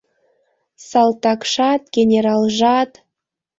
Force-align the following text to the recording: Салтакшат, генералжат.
Салтакшат, 0.87 1.81
генералжат. 1.95 2.91